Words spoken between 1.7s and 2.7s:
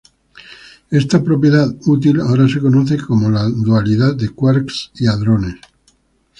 útil ahora se